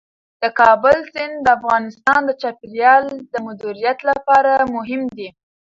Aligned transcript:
د 0.41 0.43
کابل 0.59 0.97
سیند 1.11 1.35
د 1.41 1.47
افغانستان 1.57 2.19
د 2.25 2.31
چاپیریال 2.41 3.05
د 3.31 3.33
مدیریت 3.47 3.99
لپاره 4.09 4.51
مهم 4.75 5.01
دي. 5.17 5.29